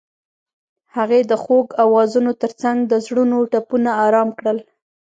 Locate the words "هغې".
0.95-1.21